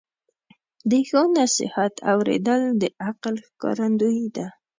[0.89, 4.47] د ښو نصیحت اوریدل د عقل ښکارندویي ده.